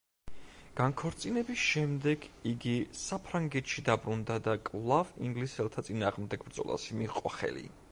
განქორწინების 0.77 1.59
შემდეგ 1.73 2.25
იგი 2.53 2.73
საფრანგეთში 3.01 3.85
დაბრუნდა 3.91 4.39
და 4.49 4.57
კვლავ 4.71 5.15
ინგლისელთა 5.29 5.87
წინააღმდეგ 5.91 6.49
ბრძოლას 6.51 6.91
მიჰყო 7.03 7.37
ხელი. 7.39 7.67